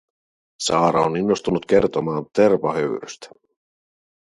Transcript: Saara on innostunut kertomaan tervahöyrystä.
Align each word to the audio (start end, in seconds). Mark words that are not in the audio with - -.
Saara 0.59 1.01
on 1.03 1.15
innostunut 1.17 1.65
kertomaan 1.65 2.25
tervahöyrystä. 2.35 3.27